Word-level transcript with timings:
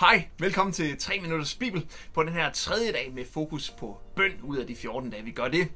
Hej, 0.00 0.28
velkommen 0.38 0.72
til 0.72 0.98
3 0.98 1.20
Minutters 1.20 1.54
Bibel 1.54 1.86
på 2.14 2.22
den 2.22 2.32
her 2.32 2.52
tredje 2.52 2.92
dag 2.92 3.12
med 3.14 3.24
fokus 3.24 3.70
på 3.70 3.98
bøn 4.16 4.32
ud 4.42 4.56
af 4.56 4.66
de 4.66 4.76
14 4.76 5.10
dage, 5.10 5.24
vi 5.24 5.30
gør 5.30 5.48
det. 5.48 5.68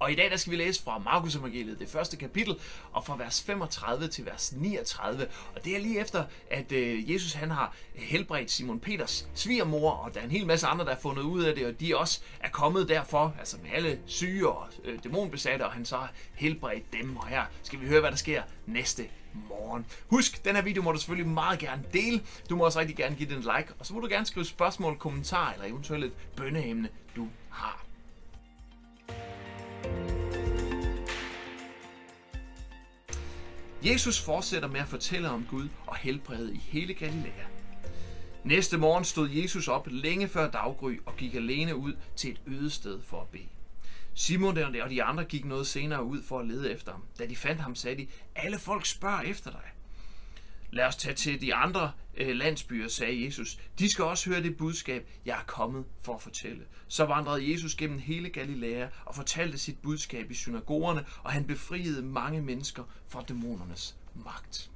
Og 0.00 0.12
i 0.12 0.14
dag 0.14 0.30
der 0.30 0.36
skal 0.36 0.50
vi 0.50 0.56
læse 0.56 0.82
fra 0.82 0.98
Markus 0.98 1.36
Evangeliet, 1.36 1.78
det 1.78 1.88
første 1.88 2.16
kapitel, 2.16 2.56
og 2.92 3.06
fra 3.06 3.16
vers 3.16 3.42
35 3.42 4.08
til 4.08 4.26
vers 4.26 4.52
39. 4.52 5.26
Og 5.54 5.64
det 5.64 5.76
er 5.76 5.80
lige 5.80 6.00
efter, 6.00 6.24
at 6.50 6.72
øh, 6.72 7.12
Jesus 7.12 7.32
han 7.32 7.50
har 7.50 7.74
helbredt 7.94 8.50
Simon 8.50 8.80
Peters 8.80 9.28
svigermor, 9.34 9.90
og 9.90 10.14
der 10.14 10.20
er 10.20 10.24
en 10.24 10.30
hel 10.30 10.46
masse 10.46 10.66
andre, 10.66 10.84
der 10.84 10.94
har 10.94 11.00
fundet 11.00 11.22
ud 11.22 11.42
af 11.42 11.54
det, 11.54 11.66
og 11.66 11.80
de 11.80 11.96
også 11.96 12.20
er 12.40 12.48
kommet 12.50 12.88
derfor, 12.88 13.34
altså 13.38 13.56
med 13.62 13.70
alle 13.72 14.00
syge 14.06 14.48
og 14.48 14.68
øh, 14.84 14.98
dæmonbesatte, 15.04 15.62
og 15.62 15.72
han 15.72 15.84
så 15.84 15.96
har 15.96 16.12
helbredt 16.34 16.92
dem. 16.92 17.16
Og 17.16 17.26
her 17.26 17.42
skal 17.62 17.80
vi 17.80 17.86
høre, 17.86 18.00
hvad 18.00 18.10
der 18.10 18.16
sker 18.16 18.42
næste 18.66 19.08
morgen. 19.48 19.86
Husk, 20.08 20.44
den 20.44 20.54
her 20.54 20.62
video 20.62 20.82
må 20.82 20.92
du 20.92 20.98
selvfølgelig 20.98 21.32
meget 21.32 21.58
gerne 21.58 21.84
dele. 21.92 22.22
Du 22.50 22.56
må 22.56 22.64
også 22.64 22.78
rigtig 22.78 22.96
gerne 22.96 23.16
give 23.16 23.28
den 23.28 23.36
en 23.36 23.42
like, 23.42 23.74
og 23.78 23.86
så 23.86 23.94
må 23.94 24.00
du 24.00 24.08
gerne 24.10 24.26
skrive 24.26 24.44
spørgsmål, 24.44 24.98
kommentarer 24.98 25.52
eller 25.52 25.66
eventuelt 25.66 26.04
et 26.04 26.12
bønneemne, 26.36 26.88
du 27.16 27.28
har. 27.50 27.89
Jesus 33.84 34.20
fortsætter 34.20 34.68
med 34.68 34.80
at 34.80 34.88
fortælle 34.88 35.30
om 35.30 35.46
Gud 35.50 35.68
og 35.86 35.96
helbrede 35.96 36.54
i 36.54 36.58
hele 36.58 36.94
Galilea. 36.94 37.44
Næste 38.44 38.78
morgen 38.78 39.04
stod 39.04 39.28
Jesus 39.30 39.68
op 39.68 39.86
længe 39.90 40.28
før 40.28 40.50
daggry 40.50 40.98
og 41.06 41.16
gik 41.16 41.34
alene 41.34 41.76
ud 41.76 41.92
til 42.16 42.30
et 42.30 42.40
øde 42.46 42.70
sted 42.70 43.00
for 43.02 43.20
at 43.20 43.28
bede. 43.28 43.48
Simon 44.14 44.58
og 44.58 44.90
de 44.90 45.02
andre 45.02 45.24
gik 45.24 45.44
noget 45.44 45.66
senere 45.66 46.04
ud 46.04 46.22
for 46.22 46.38
at 46.38 46.46
lede 46.46 46.72
efter 46.72 46.92
ham. 46.92 47.02
Da 47.18 47.26
de 47.26 47.36
fandt 47.36 47.60
ham, 47.60 47.74
sagde 47.74 47.96
de, 47.96 48.06
alle 48.36 48.58
folk 48.58 48.86
spørger 48.86 49.20
efter 49.20 49.50
dig. 49.50 49.70
Lad 50.70 50.84
os 50.84 50.96
tage 50.96 51.14
til 51.14 51.40
de 51.40 51.54
andre 51.54 51.92
øh, 52.16 52.36
landsbyer, 52.36 52.88
sagde 52.88 53.24
Jesus. 53.24 53.58
De 53.78 53.90
skal 53.90 54.04
også 54.04 54.30
høre 54.30 54.42
det 54.42 54.56
budskab, 54.56 55.08
jeg 55.24 55.38
er 55.38 55.44
kommet 55.46 55.84
for 56.02 56.14
at 56.14 56.22
fortælle. 56.22 56.62
Så 56.88 57.04
vandrede 57.04 57.52
Jesus 57.52 57.74
gennem 57.74 57.98
hele 57.98 58.28
Galilea 58.28 58.86
og 59.04 59.14
fortalte 59.14 59.58
sit 59.58 59.78
budskab 59.82 60.30
i 60.30 60.34
synagogerne, 60.34 61.04
og 61.22 61.32
han 61.32 61.44
befriede 61.44 62.02
mange 62.02 62.42
mennesker 62.42 62.82
fra 63.08 63.24
dæmonernes 63.28 63.96
magt. 64.14 64.70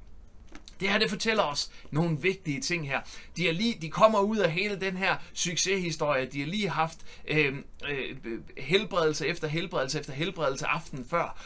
Det 0.81 0.89
her, 0.89 0.99
det 0.99 1.11
fortæller 1.11 1.43
os 1.43 1.71
nogle 1.91 2.21
vigtige 2.21 2.61
ting 2.61 2.89
her. 2.89 3.01
De, 3.37 3.49
er 3.49 3.53
lige, 3.53 3.79
de 3.81 3.91
kommer 3.91 4.21
ud 4.21 4.37
af 4.37 4.51
hele 4.51 4.81
den 4.81 4.97
her 4.97 5.17
succeshistorie. 5.33 6.27
De 6.27 6.41
har 6.41 6.47
lige 6.47 6.69
haft 6.69 6.99
øh, 7.29 7.55
øh, 7.89 8.17
helbredelse 8.59 9.27
efter 9.27 9.49
helbredelse 9.49 10.01
efter 10.01 10.13
helbredelse 10.13 10.67
aften 10.67 11.05
før. 11.05 11.39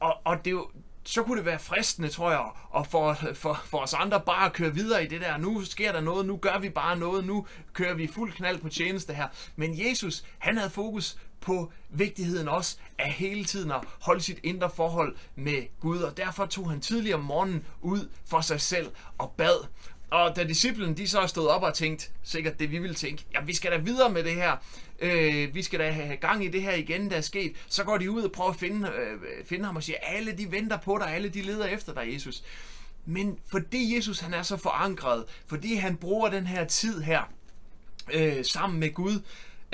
Og, 0.00 0.14
og 0.24 0.38
det 0.38 0.46
er 0.46 0.52
jo, 0.52 0.70
så 1.04 1.22
kunne 1.22 1.38
det 1.38 1.46
være 1.46 1.58
fristende, 1.58 2.08
tror 2.08 2.30
jeg, 2.30 2.50
og 2.70 2.86
for, 2.86 3.18
for, 3.34 3.60
for 3.64 3.78
os 3.78 3.94
andre 3.94 4.20
bare 4.20 4.46
at 4.46 4.52
køre 4.52 4.74
videre 4.74 5.04
i 5.04 5.06
det 5.06 5.20
der. 5.20 5.36
Nu 5.36 5.64
sker 5.64 5.92
der 5.92 6.00
noget, 6.00 6.26
nu 6.26 6.36
gør 6.36 6.58
vi 6.58 6.68
bare 6.68 6.96
noget, 6.98 7.24
nu 7.24 7.46
kører 7.72 7.94
vi 7.94 8.06
fuld 8.06 8.32
knald 8.32 8.58
på 8.58 8.68
tjeneste 8.68 9.14
her. 9.14 9.28
Men 9.56 9.78
Jesus, 9.78 10.24
han 10.38 10.56
havde 10.56 10.70
fokus 10.70 11.18
på 11.40 11.72
vigtigheden 11.90 12.48
også 12.48 12.76
af 12.98 13.12
hele 13.12 13.44
tiden 13.44 13.70
at 13.70 13.80
holde 14.00 14.20
sit 14.20 14.38
indre 14.42 14.70
forhold 14.70 15.16
med 15.34 15.80
Gud, 15.80 15.98
og 15.98 16.16
derfor 16.16 16.46
tog 16.46 16.70
han 16.70 16.80
tidligere 16.80 17.18
om 17.18 17.24
morgenen 17.24 17.66
ud 17.80 18.08
for 18.26 18.40
sig 18.40 18.60
selv 18.60 18.90
og 19.18 19.34
bad. 19.36 19.66
Og 20.14 20.36
da 20.36 20.44
disciplen 20.44 20.96
de 20.96 21.08
så 21.08 21.26
stod 21.26 21.46
op 21.46 21.62
og 21.62 21.74
tænkt, 21.74 22.10
sikkert 22.22 22.58
det 22.58 22.70
vi 22.70 22.78
ville 22.78 22.94
tænke, 22.94 23.24
ja 23.34 23.40
vi 23.40 23.54
skal 23.54 23.72
da 23.72 23.76
videre 23.76 24.10
med 24.10 24.24
det 24.24 24.34
her, 24.34 24.56
øh, 24.98 25.54
vi 25.54 25.62
skal 25.62 25.80
da 25.80 25.90
have 25.90 26.16
gang 26.16 26.44
i 26.44 26.48
det 26.48 26.62
her 26.62 26.74
igen, 26.74 27.10
der 27.10 27.16
er 27.16 27.20
sket, 27.20 27.52
så 27.68 27.84
går 27.84 27.98
de 27.98 28.10
ud 28.10 28.22
og 28.22 28.32
prøver 28.32 28.50
at 28.50 28.56
finde, 28.56 28.88
øh, 28.88 29.44
finde 29.46 29.64
ham 29.64 29.76
og 29.76 29.82
siger, 29.82 29.96
alle 30.02 30.32
de 30.32 30.52
venter 30.52 30.76
på 30.76 30.98
dig, 30.98 31.14
alle 31.14 31.28
de 31.28 31.42
leder 31.42 31.66
efter 31.66 31.94
dig, 31.94 32.12
Jesus. 32.14 32.44
Men 33.06 33.38
fordi 33.50 33.96
Jesus 33.96 34.20
han 34.20 34.34
er 34.34 34.42
så 34.42 34.56
forankret, 34.56 35.24
fordi 35.46 35.74
han 35.74 35.96
bruger 35.96 36.30
den 36.30 36.46
her 36.46 36.64
tid 36.64 37.00
her 37.00 37.32
øh, 38.12 38.44
sammen 38.44 38.80
med 38.80 38.94
Gud, 38.94 39.20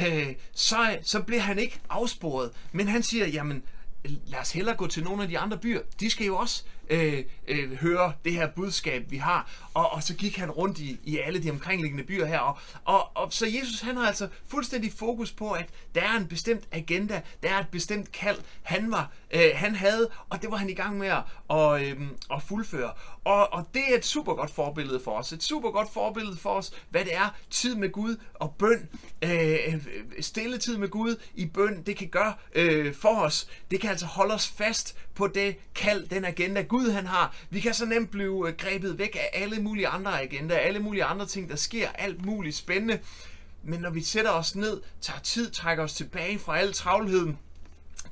øh, 0.00 0.34
så, 0.52 0.98
så 1.02 1.22
bliver 1.22 1.42
han 1.42 1.58
ikke 1.58 1.80
afsporet. 1.91 2.50
Men 2.72 2.88
han 2.88 3.02
siger, 3.02 3.27
jamen 3.27 3.62
lad 4.05 4.41
os 4.41 4.52
hellere 4.52 4.77
gå 4.77 4.86
til 4.86 5.05
nogle 5.05 5.23
af 5.23 5.29
de 5.29 5.39
andre 5.39 5.58
byer. 5.58 5.80
De 6.01 6.11
skal 6.11 6.27
jo 6.27 6.36
også 6.36 6.64
øh, 6.91 7.24
øh, 7.48 7.73
høre 7.73 8.13
det 8.24 8.33
her 8.33 8.48
budskab, 8.51 9.11
vi 9.11 9.17
har. 9.17 9.51
Og, 9.74 9.92
og 9.92 10.02
så 10.02 10.14
gik 10.14 10.36
han 10.36 10.51
rundt 10.51 10.79
i, 10.79 11.01
i 11.05 11.19
alle 11.19 11.42
de 11.42 11.51
omkringliggende 11.51 12.05
byer 12.05 12.27
her. 12.27 12.39
Og, 12.39 12.58
og, 12.85 13.17
og 13.17 13.33
så 13.33 13.47
Jesus, 13.47 13.80
han 13.80 13.97
har 13.97 14.07
altså 14.07 14.29
fuldstændig 14.47 14.92
fokus 14.92 15.33
på, 15.33 15.51
at 15.51 15.69
der 15.95 16.02
er 16.02 16.17
en 16.17 16.27
bestemt 16.27 16.64
agenda, 16.73 17.20
der 17.42 17.48
er 17.48 17.58
et 17.58 17.69
bestemt 17.69 18.13
kald, 18.13 18.39
han, 18.63 18.91
var, 18.91 19.13
øh, 19.30 19.51
han 19.55 19.74
havde, 19.74 20.11
og 20.30 20.42
det 20.42 20.51
var 20.51 20.57
han 20.57 20.70
i 20.70 20.74
gang 20.74 20.98
med 20.98 21.08
at, 21.08 21.23
og, 21.48 21.85
øh, 21.85 22.01
at 22.33 22.42
fuldføre. 22.42 22.92
Og, 23.24 23.53
og 23.53 23.67
det 23.74 23.83
er 23.91 23.97
et 23.97 24.05
super 24.05 24.35
godt 24.35 24.51
forbillede 24.51 25.01
for 25.05 25.11
os. 25.11 25.33
Et 25.33 25.42
super 25.42 25.70
godt 25.70 25.92
forbillede 25.92 26.36
for 26.36 26.51
os, 26.51 26.73
hvad 26.91 27.05
det 27.05 27.14
er 27.14 27.36
tid 27.51 27.74
med 27.74 27.92
Gud 27.92 28.17
og 28.35 28.55
bøn. 28.58 28.89
Øh, 29.23 29.30
øh, 29.67 29.80
stille 30.20 30.58
tid 30.58 30.77
med 30.77 30.89
Gud 30.89 31.17
i 31.35 31.47
bøn, 31.47 31.83
det 31.83 31.97
kan 31.97 32.08
gøre 32.08 32.35
øh, 32.55 32.95
for 32.95 33.20
os. 33.20 33.48
Det 33.70 33.80
kan 33.80 33.89
kan 33.90 33.95
altså 33.95 34.06
holde 34.06 34.34
os 34.34 34.48
fast 34.48 34.96
på 35.14 35.27
det 35.27 35.56
kald, 35.74 36.08
den 36.08 36.24
agenda 36.24 36.62
Gud 36.62 36.90
han 36.90 37.06
har. 37.06 37.36
Vi 37.51 37.61
kan 37.61 37.74
så 37.74 37.86
nemt 37.86 38.11
blive 38.11 38.48
øh, 38.48 38.56
grebet 38.56 38.98
væk 38.98 39.17
af 39.17 39.42
alle 39.42 39.62
mulige 39.62 39.89
andre 39.89 40.23
agendaer, 40.23 40.58
alle 40.58 40.78
mulige 40.78 41.05
andre 41.05 41.27
ting, 41.27 41.48
der 41.48 41.56
sker, 41.56 41.89
alt 41.95 42.24
muligt 42.24 42.56
spændende. 42.56 42.98
Men 43.62 43.80
når 43.80 43.90
vi 43.90 44.02
sætter 44.02 44.30
os 44.30 44.56
ned, 44.56 44.80
tager 45.00 45.20
tid, 45.20 45.50
trækker 45.50 45.84
os 45.84 45.95
tilbage 45.95 46.39
fra 46.39 46.58
al 46.58 46.73
travlheden, 46.73 47.39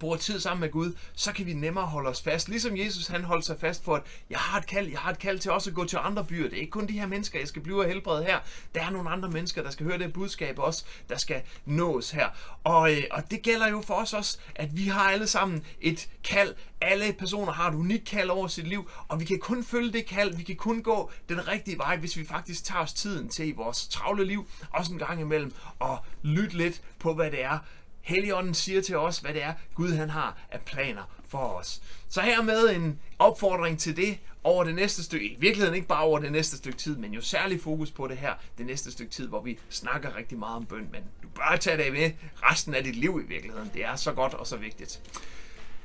bruger 0.01 0.17
tid 0.17 0.41
sammen 0.41 0.61
med 0.61 0.71
Gud, 0.71 0.93
så 1.15 1.33
kan 1.33 1.47
vi 1.47 1.53
nemmere 1.53 1.87
holde 1.87 2.09
os 2.09 2.23
fast. 2.23 2.49
Ligesom 2.49 2.77
Jesus, 2.77 3.07
han 3.07 3.25
holdt 3.25 3.45
sig 3.45 3.61
fast 3.61 3.85
på, 3.85 3.95
at 3.95 4.03
jeg 4.31 4.39
har 4.39 4.59
et 4.59 4.67
kald, 4.67 4.89
jeg 4.89 4.99
har 4.99 5.11
et 5.11 5.19
kald 5.19 5.39
til 5.39 5.51
også 5.51 5.71
at 5.71 5.77
gå 5.77 5.85
til 5.85 5.99
andre 6.03 6.25
byer. 6.25 6.49
Det 6.49 6.57
er 6.57 6.61
ikke 6.61 6.71
kun 6.71 6.89
de 6.89 6.99
her 6.99 7.07
mennesker, 7.07 7.39
jeg 7.39 7.49
skal 7.49 7.63
blive 7.63 7.89
helbredt 7.89 8.27
her. 8.27 8.39
Der 8.75 8.83
er 8.83 8.91
nogle 8.91 9.11
andre 9.11 9.29
mennesker, 9.29 9.63
der 9.63 9.71
skal 9.71 9.87
høre 9.87 9.99
det 9.99 10.13
budskab 10.13 10.59
også, 10.59 10.85
der 11.09 11.17
skal 11.17 11.43
nås 11.67 12.11
her. 12.11 12.29
Og, 12.65 12.93
øh, 12.93 13.03
og 13.11 13.31
det 13.31 13.43
gælder 13.43 13.69
jo 13.69 13.83
for 13.87 13.95
os 13.95 14.15
også, 14.15 14.39
at 14.55 14.77
vi 14.77 14.87
har 14.87 15.11
alle 15.11 15.27
sammen 15.27 15.65
et 15.81 16.09
kald. 16.25 16.55
Alle 16.81 17.13
personer 17.13 17.53
har 17.53 17.71
et 17.71 17.75
unikt 17.75 18.05
kald 18.05 18.31
over 18.31 18.47
sit 18.49 18.67
liv, 18.67 18.91
og 19.09 19.21
vi 19.21 19.25
kan 19.25 19.39
kun 19.39 19.65
følge 19.65 19.93
det 19.93 20.07
kald, 20.07 20.37
vi 20.37 20.43
kan 20.43 20.57
kun 20.57 20.83
gå 20.83 21.11
den 21.29 21.49
rigtige 21.49 21.79
vej, 21.79 21.97
hvis 21.97 22.17
vi 22.17 22.25
faktisk 22.25 22.65
tager 22.65 22.83
os 22.83 22.93
tiden 22.93 23.29
til 23.29 23.49
i 23.49 23.53
vores 23.53 23.89
travle 23.89 24.25
liv, 24.25 24.49
også 24.71 24.93
en 24.93 24.99
gang 24.99 25.21
imellem, 25.21 25.55
og 25.79 25.99
lytte 26.23 26.57
lidt 26.57 26.83
på, 26.99 27.15
hvad 27.15 27.31
det 27.31 27.45
er, 27.45 27.59
Helligånden 28.01 28.55
siger 28.55 28.83
til 28.83 28.97
os, 28.97 29.19
hvad 29.19 29.35
det 29.35 29.43
er, 29.43 29.53
Gud 29.75 29.93
han 29.93 30.11
har 30.11 30.39
af 30.51 30.61
planer 30.61 31.03
for 31.29 31.39
os. 31.39 31.83
Så 32.09 32.21
her 32.21 32.43
med 32.43 32.71
en 32.71 33.01
opfordring 33.19 33.79
til 33.79 33.97
det 33.97 34.19
over 34.45 34.65
det 34.65 34.75
næste 34.75 35.05
stykke, 35.05 35.27
i 35.27 35.37
virkeligheden 35.39 35.75
ikke 35.75 35.87
bare 35.87 36.03
over 36.03 36.19
det 36.19 36.33
næste 36.33 36.57
stykke 36.57 36.79
tid, 36.79 36.97
men 36.97 37.13
jo 37.13 37.21
særlig 37.21 37.61
fokus 37.61 37.91
på 37.91 38.07
det 38.07 38.17
her, 38.17 38.35
det 38.59 38.67
næste 38.67 38.93
stykke 38.93 39.13
tid, 39.13 39.29
hvor 39.29 39.43
vi 39.43 39.59
snakker 39.71 40.17
rigtig 40.17 40.39
meget 40.39 40.57
om 40.57 40.67
bøn, 40.67 40.89
men 40.93 41.03
du 41.23 41.29
bør 41.29 41.57
tage 41.61 41.85
det 41.85 41.93
med 41.93 42.11
resten 42.35 42.75
af 42.75 42.85
dit 42.85 42.97
liv 42.97 43.21
i 43.25 43.29
virkeligheden. 43.29 43.71
Det 43.75 43.85
er 43.85 43.97
så 43.97 44.13
godt 44.13 44.35
og 44.35 44.47
så 44.47 44.57
vigtigt. 44.57 45.01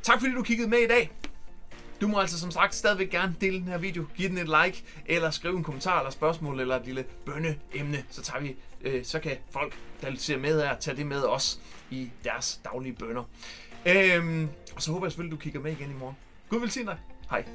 Tak 0.03 0.19
fordi 0.19 0.33
du 0.33 0.43
kiggede 0.43 0.69
med 0.69 0.79
i 0.79 0.87
dag. 0.87 1.11
Du 2.03 2.07
må 2.07 2.19
altså 2.19 2.39
som 2.39 2.51
sagt 2.51 2.75
stadigvæk 2.75 3.09
gerne 3.09 3.35
dele 3.41 3.59
den 3.59 3.67
her 3.67 3.77
video, 3.77 4.05
give 4.15 4.29
den 4.29 4.37
et 4.37 4.63
like, 4.63 4.83
eller 5.05 5.31
skrive 5.31 5.57
en 5.57 5.63
kommentar 5.63 5.99
eller 5.99 6.11
spørgsmål, 6.11 6.59
eller 6.59 6.75
et 6.75 6.85
lille 6.85 7.05
bønneemne, 7.25 8.03
så, 8.09 8.21
tager 8.21 8.41
vi, 8.41 8.55
øh, 8.81 9.05
så 9.05 9.19
kan 9.19 9.37
folk, 9.51 9.77
der 10.01 10.11
ser 10.17 10.37
med 10.37 10.61
her, 10.61 10.75
tage 10.75 10.97
det 10.97 11.05
med 11.05 11.23
os 11.23 11.59
i 11.89 12.09
deres 12.23 12.61
daglige 12.65 12.93
bønner. 12.93 13.23
Øhm, 13.85 14.49
og 14.75 14.81
så 14.81 14.91
håber 14.91 15.05
jeg 15.05 15.11
selvfølgelig, 15.11 15.37
du 15.37 15.41
kigger 15.41 15.59
med 15.59 15.71
igen 15.71 15.89
i 15.89 15.93
morgen. 15.93 16.15
Gud 16.49 16.59
velsigne 16.59 16.91
dig. 16.91 16.97
Hej. 17.29 17.45